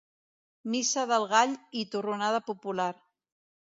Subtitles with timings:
[0.75, 2.93] Missa del Gall i torronada popular.